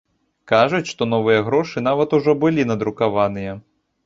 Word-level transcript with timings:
Кажуць, 0.51 0.87
што 0.91 1.07
новыя 1.11 1.43
грошы 1.49 1.83
нават 1.89 2.17
ужо 2.19 2.35
былі 2.45 2.67
надрукаваныя. 2.71 3.53